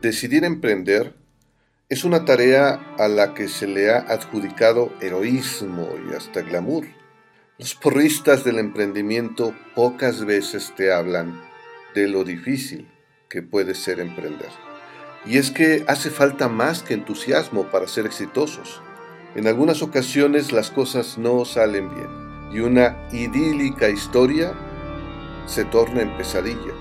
[0.00, 1.12] Decidir emprender
[1.88, 6.86] es una tarea a la que se le ha adjudicado heroísmo y hasta glamour.
[7.58, 11.42] Los porristas del emprendimiento pocas veces te hablan
[11.96, 12.88] de lo difícil
[13.28, 14.50] que puede ser emprender.
[15.26, 18.80] Y es que hace falta más que entusiasmo para ser exitosos.
[19.34, 24.54] En algunas ocasiones las cosas no salen bien y una idílica historia
[25.46, 26.74] se torna en pesadilla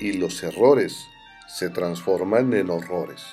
[0.00, 1.08] y los errores
[1.48, 3.24] se transforman en horrores.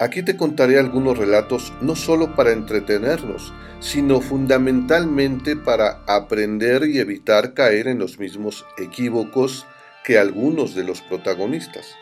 [0.00, 7.52] Aquí te contaré algunos relatos no solo para entretenernos, sino fundamentalmente para aprender y evitar
[7.52, 9.66] caer en los mismos equívocos
[10.04, 11.96] que algunos de los protagonistas.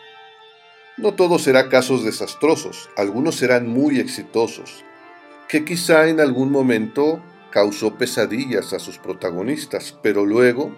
[0.95, 4.85] No todos serán casos desastrosos, algunos serán muy exitosos,
[5.47, 7.19] que quizá en algún momento
[7.49, 10.71] causó pesadillas a sus protagonistas, pero luego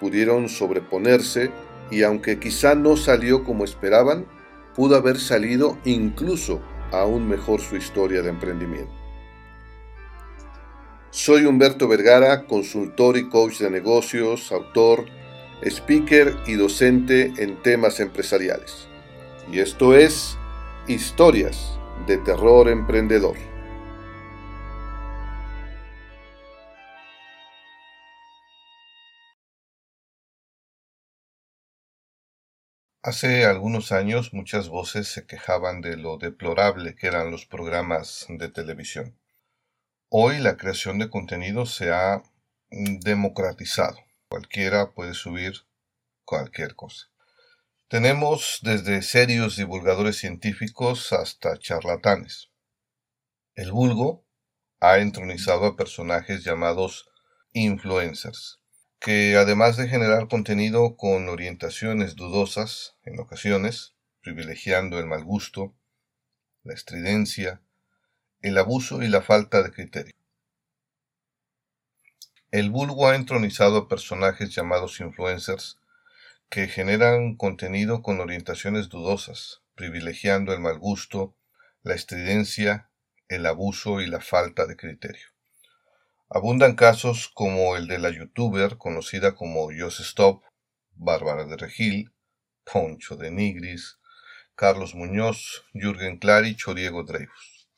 [0.00, 1.52] pudieron sobreponerse
[1.90, 4.26] y aunque quizá no salió como esperaban,
[4.74, 6.60] pudo haber salido incluso
[6.92, 8.92] aún mejor su historia de emprendimiento.
[11.10, 15.04] Soy Humberto Vergara, consultor y coach de negocios, autor,
[15.62, 18.88] speaker y docente en temas empresariales.
[19.50, 20.36] Y esto es
[20.88, 23.53] Historias de Terror Emprendedor.
[33.06, 38.48] Hace algunos años muchas voces se quejaban de lo deplorable que eran los programas de
[38.48, 39.20] televisión.
[40.08, 42.22] Hoy la creación de contenido se ha
[42.70, 43.98] democratizado.
[44.30, 45.52] Cualquiera puede subir
[46.24, 47.08] cualquier cosa.
[47.88, 52.52] Tenemos desde serios divulgadores científicos hasta charlatanes.
[53.54, 54.24] El vulgo
[54.80, 57.10] ha entronizado a personajes llamados
[57.52, 58.63] influencers
[59.04, 63.92] que además de generar contenido con orientaciones dudosas en ocasiones,
[64.22, 65.74] privilegiando el mal gusto,
[66.62, 67.60] la estridencia,
[68.40, 70.14] el abuso y la falta de criterio.
[72.50, 75.78] El vulgo ha entronizado a personajes llamados influencers
[76.48, 81.36] que generan contenido con orientaciones dudosas, privilegiando el mal gusto,
[81.82, 82.88] la estridencia,
[83.28, 85.33] el abuso y la falta de criterio.
[86.30, 90.42] Abundan casos como el de la youtuber conocida como Just Stop,
[90.94, 92.12] Bárbara de Regil,
[92.64, 93.98] Poncho de Nigris,
[94.56, 97.68] Carlos Muñoz, Jürgen Klarich o Diego Dreyfus.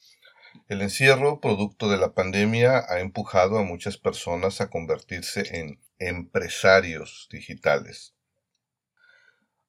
[0.68, 7.28] El encierro, producto de la pandemia, ha empujado a muchas personas a convertirse en empresarios
[7.30, 8.14] digitales.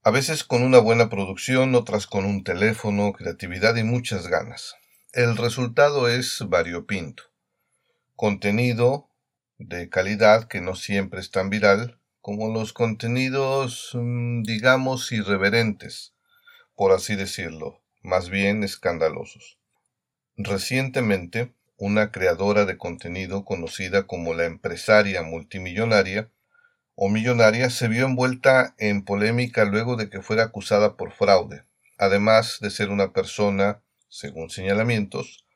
[0.03, 4.75] A veces con una buena producción, otras con un teléfono, creatividad y muchas ganas.
[5.13, 7.23] El resultado es variopinto
[8.17, 9.11] contenido
[9.59, 16.15] de calidad que no siempre es tan viral como los contenidos, mm, digamos, irreverentes,
[16.75, 19.59] por así decirlo, más bien escandalosos.
[20.35, 26.31] Recientemente, una creadora de contenido conocida como la empresaria multimillonaria
[26.95, 31.65] o millonaria se vio envuelta en polémica luego de que fuera acusada por fraude,
[31.99, 35.46] además de ser una persona, según señalamientos,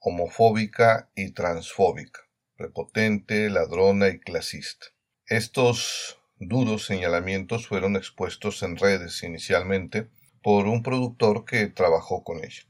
[0.00, 2.20] homofóbica y transfóbica,
[2.56, 4.86] prepotente, ladrona y clasista.
[5.26, 10.08] Estos duros señalamientos fueron expuestos en redes inicialmente
[10.42, 12.62] por un productor que trabajó con ella.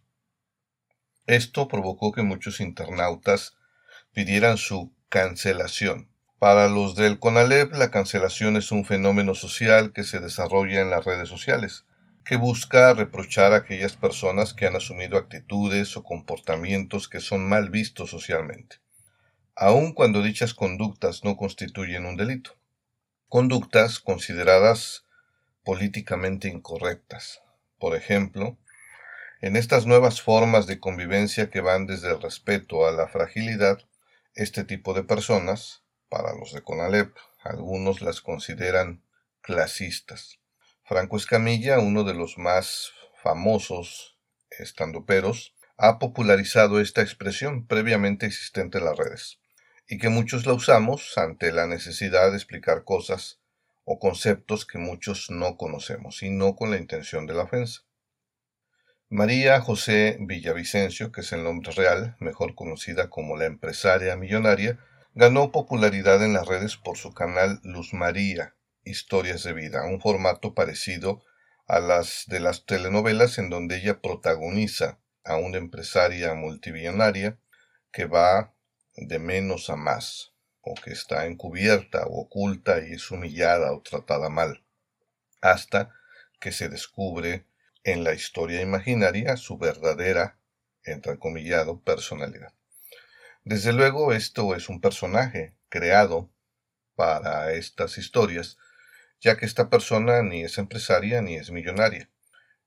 [1.27, 3.57] Esto provocó que muchos internautas
[4.13, 6.11] pidieran su cancelación.
[6.41, 11.05] Para los del CONALEP, la cancelación es un fenómeno social que se desarrolla en las
[11.05, 11.85] redes sociales
[12.31, 17.71] que busca reprochar a aquellas personas que han asumido actitudes o comportamientos que son mal
[17.71, 18.77] vistos socialmente,
[19.57, 22.57] aun cuando dichas conductas no constituyen un delito.
[23.27, 25.07] Conductas consideradas
[25.65, 27.43] políticamente incorrectas.
[27.81, 28.57] Por ejemplo,
[29.41, 33.81] en estas nuevas formas de convivencia que van desde el respeto a la fragilidad,
[34.37, 37.13] este tipo de personas, para los de Conalep,
[37.43, 39.03] algunos las consideran
[39.41, 40.39] clasistas.
[40.91, 42.91] Franco Escamilla, uno de los más
[43.23, 44.19] famosos
[44.51, 49.39] estandoperos, ha popularizado esta expresión previamente existente en las redes,
[49.87, 53.39] y que muchos la usamos ante la necesidad de explicar cosas
[53.85, 57.83] o conceptos que muchos no conocemos, y no con la intención de la ofensa.
[59.09, 64.81] María José Villavicencio, que es el nombre real, mejor conocida como la empresaria millonaria,
[65.15, 70.55] ganó popularidad en las redes por su canal Luz María, historias de vida, un formato
[70.55, 71.25] parecido
[71.67, 77.39] a las de las telenovelas en donde ella protagoniza a una empresaria multimillonaria
[77.93, 78.55] que va
[78.97, 80.33] de menos a más,
[80.63, 84.65] o que está encubierta o oculta y es humillada o tratada mal,
[85.41, 85.95] hasta
[86.41, 87.47] que se descubre
[87.85, 90.39] en la historia imaginaria su verdadera,
[90.85, 92.53] entrecomillado, personalidad.
[93.45, 96.31] Desde luego esto es un personaje creado
[96.95, 98.59] para estas historias,
[99.21, 102.11] ya que esta persona ni es empresaria ni es millonaria.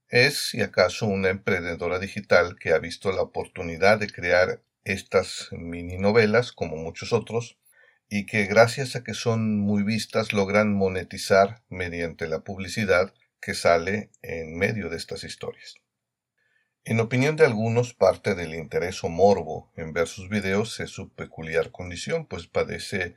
[0.07, 5.97] Es, si acaso, una emprendedora digital que ha visto la oportunidad de crear estas mini
[5.97, 7.57] novelas, como muchos otros,
[8.09, 14.11] y que gracias a que son muy vistas logran monetizar mediante la publicidad que sale
[14.21, 15.75] en medio de estas historias.
[16.85, 21.13] En opinión de algunos, parte del interés o morbo en ver sus videos es su
[21.13, 23.15] peculiar condición, pues padece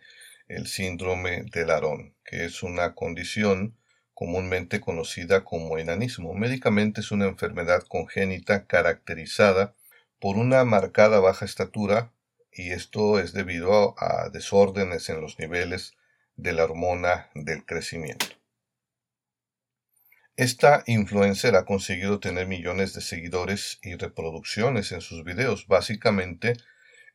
[0.48, 3.76] el síndrome de Larón, que es una condición
[4.14, 6.34] comúnmente conocida como enanismo.
[6.34, 9.74] Médicamente es una enfermedad congénita caracterizada
[10.20, 12.12] por una marcada baja estatura
[12.50, 15.94] y esto es debido a desórdenes en los niveles
[16.36, 18.26] de la hormona del crecimiento.
[20.36, 26.54] Esta influencer ha conseguido tener millones de seguidores y reproducciones en sus videos, básicamente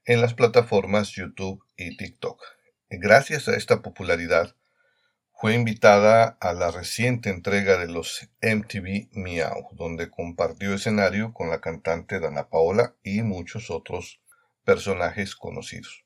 [0.06, 2.42] en las plataformas YouTube y TikTok.
[2.94, 4.54] Gracias a esta popularidad,
[5.34, 11.62] fue invitada a la reciente entrega de los MTV Miau, donde compartió escenario con la
[11.62, 14.20] cantante Dana Paola y muchos otros
[14.66, 16.04] personajes conocidos.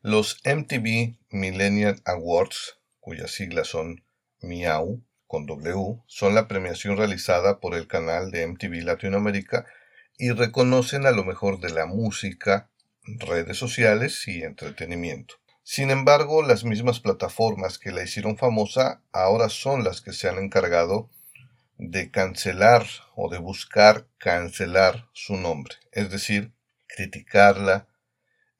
[0.00, 4.04] Los MTV Millennial Awards, cuyas siglas son
[4.40, 9.66] Miau, con W son la premiación realizada por el canal de MTV Latinoamérica
[10.16, 12.70] y reconocen a lo mejor de la música,
[13.02, 15.39] redes sociales y entretenimiento.
[15.72, 20.38] Sin embargo, las mismas plataformas que la hicieron famosa ahora son las que se han
[20.38, 21.08] encargado
[21.78, 22.84] de cancelar
[23.14, 26.50] o de buscar cancelar su nombre, es decir,
[26.88, 27.86] criticarla,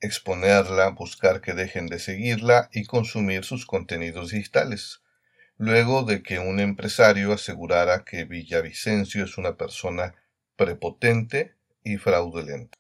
[0.01, 5.03] exponerla, buscar que dejen de seguirla y consumir sus contenidos digitales
[5.57, 10.15] luego de que un empresario asegurara que Villavicencio es una persona
[10.55, 12.80] prepotente y fraudulenta.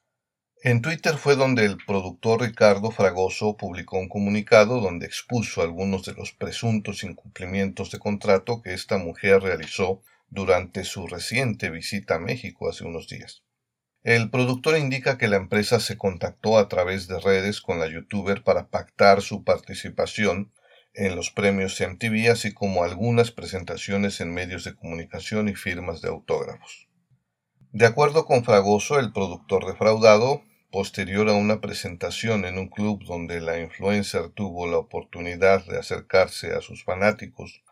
[0.62, 6.12] En Twitter fue donde el productor Ricardo Fragoso publicó un comunicado donde expuso algunos de
[6.12, 12.68] los presuntos incumplimientos de contrato que esta mujer realizó durante su reciente visita a México
[12.68, 13.42] hace unos días.
[14.02, 18.42] El productor indica que la empresa se contactó a través de redes con la youtuber
[18.42, 20.52] para pactar su participación
[20.92, 26.08] en los premios MTV, así como algunas presentaciones en medios de comunicación y firmas de
[26.08, 26.86] autógrafos.
[27.72, 33.40] De acuerdo con Fragoso, el productor defraudado, posterior a una presentación en un club donde
[33.40, 37.62] la influencer tuvo la oportunidad de acercarse a sus fanáticos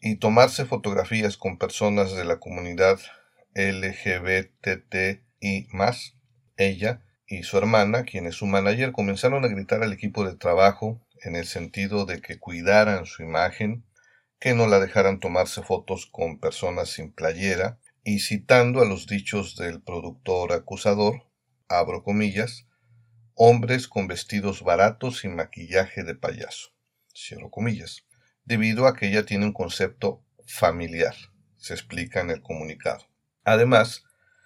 [0.00, 2.98] y tomarse fotografías con personas de la comunidad
[3.54, 5.22] LGBTI
[6.56, 11.00] ella y su hermana, quien es su manager, comenzaron a gritar al equipo de trabajo
[11.22, 13.84] en el sentido de que cuidaran su imagen,
[14.38, 19.56] que no la dejaran tomarse fotos con personas sin playera, y citando a los dichos
[19.56, 21.25] del productor acusador,
[22.02, 22.66] comillas,
[23.34, 26.70] hombres con vestidos baratos y maquillaje de payaso,
[27.14, 28.06] cierro comillas,
[28.44, 31.14] debido a que ella tiene un concepto familiar,
[31.56, 33.06] se explica en el comunicado.
[33.44, 34.04] Además,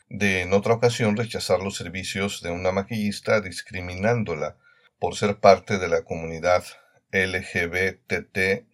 [0.09, 4.57] de en otra ocasión rechazar los servicios de una maquillista discriminándola
[4.99, 6.65] por ser parte de la comunidad
[7.13, 8.67] LGBTI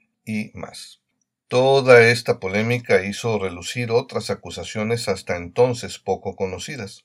[1.48, 7.04] Toda esta polémica hizo relucir otras acusaciones hasta entonces poco conocidas.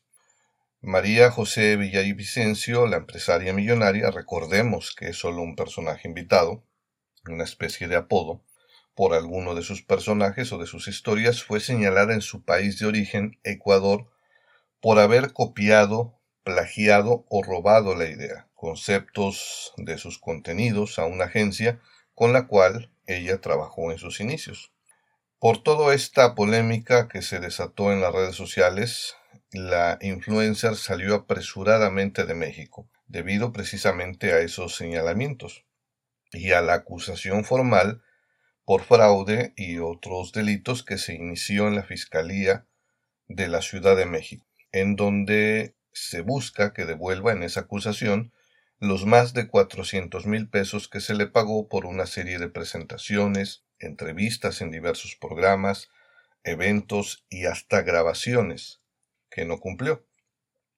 [0.82, 6.64] María José Villavicencio, la empresaria millonaria, recordemos que es solo un personaje invitado,
[7.26, 8.44] una especie de apodo,
[8.96, 12.88] por alguno de sus personajes o de sus historias, fue señalada en su país de
[12.88, 14.12] origen, Ecuador,
[14.80, 21.82] por haber copiado, plagiado o robado la idea conceptos de sus contenidos a una agencia
[22.14, 24.72] con la cual ella trabajó en sus inicios.
[25.40, 29.16] Por toda esta polémica que se desató en las redes sociales,
[29.52, 35.66] la influencer salió apresuradamente de México, debido precisamente a esos señalamientos
[36.32, 38.02] y a la acusación formal
[38.64, 42.66] por fraude y otros delitos que se inició en la Fiscalía
[43.28, 48.32] de la Ciudad de México, en donde se busca que devuelva en esa acusación
[48.80, 53.64] los más de 400 mil pesos que se le pagó por una serie de presentaciones,
[53.80, 55.90] entrevistas en diversos programas,
[56.44, 58.81] eventos y hasta grabaciones,
[59.32, 60.06] que no cumplió.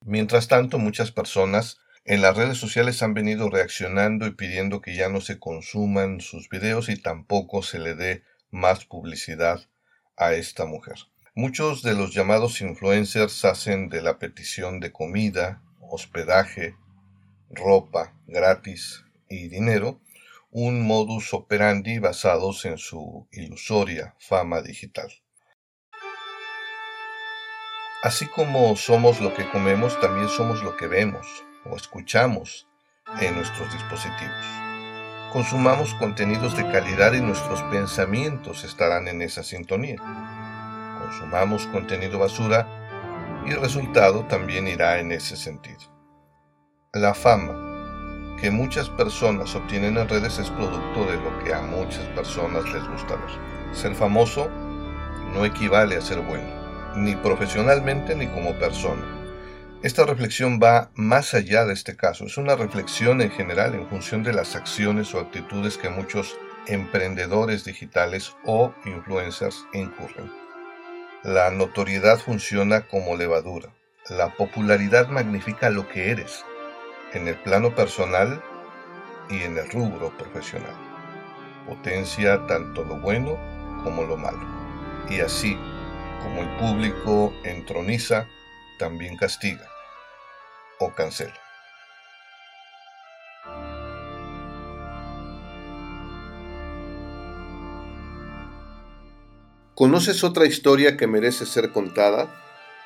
[0.02, 5.10] Mientras tanto, muchas personas en las redes sociales han venido reaccionando y pidiendo que ya
[5.10, 9.62] no se consuman sus videos y tampoco se le dé más publicidad
[10.18, 10.96] a esta mujer.
[11.34, 16.76] Muchos de los llamados influencers hacen de la petición de comida, hospedaje,
[17.50, 20.02] ropa gratis y dinero,
[20.52, 25.12] un modus operandi basados en su ilusoria fama digital.
[28.04, 32.68] Así como somos lo que comemos, también somos lo que vemos o escuchamos
[33.22, 34.46] en nuestros dispositivos.
[35.32, 39.96] Consumamos contenidos de calidad y nuestros pensamientos estarán en esa sintonía.
[41.00, 42.68] Consumamos contenido basura
[43.46, 45.80] y el resultado también irá en ese sentido.
[46.92, 52.06] La fama que muchas personas obtienen en redes es producto de lo que a muchas
[52.08, 53.74] personas les gusta ver.
[53.74, 54.50] Ser famoso
[55.34, 56.63] no equivale a ser bueno,
[56.96, 59.04] ni profesionalmente ni como persona.
[59.84, 64.24] Esta reflexión va más allá de este caso, es una reflexión en general en función
[64.24, 70.32] de las acciones o actitudes que muchos emprendedores digitales o influencers incurren.
[71.24, 73.70] La notoriedad funciona como levadura.
[74.10, 76.44] La popularidad magnifica lo que eres,
[77.14, 78.42] en el plano personal
[79.30, 80.76] y en el rubro profesional.
[81.68, 83.38] Potencia tanto lo bueno
[83.84, 84.46] como lo malo.
[85.10, 85.58] Y así
[86.24, 88.28] como el público entroniza,
[88.80, 89.68] también castiga
[90.80, 91.34] o cancela.
[99.76, 102.28] ¿Conoces otra historia que merece ser contada?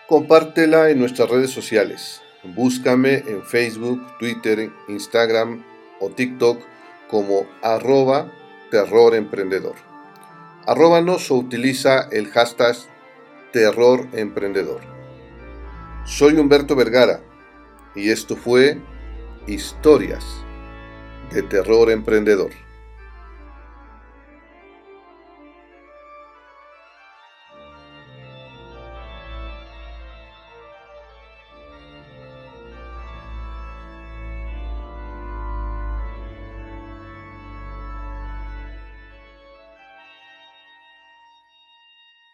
[0.08, 2.22] Compártela en nuestras redes sociales.
[2.44, 5.64] Búscame en Facebook, Twitter, Instagram
[6.00, 6.62] o TikTok
[7.10, 8.32] como arroba
[8.72, 9.76] terror emprendedor.
[10.66, 12.76] Arróbanos o utiliza el hashtag
[13.52, 14.82] terror emprendedor.
[16.06, 17.22] Soy Humberto Vergara
[17.96, 18.80] y esto fue
[19.48, 20.26] Historias
[21.32, 22.52] de Terror Emprendedor.